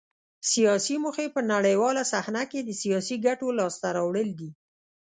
[0.51, 4.49] سیاسي موخې په نړیواله صحنه کې د سیاسي ګټو لاسته راوړل دي